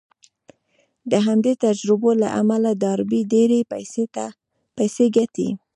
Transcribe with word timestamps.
د 1.11 1.13
همدې 1.27 1.53
تجربو 1.65 2.09
له 2.21 2.27
امله 2.39 2.69
ډاربي 2.81 3.21
ډېرې 3.33 3.59
پيسې 4.77 5.05
ګټي. 5.17 5.49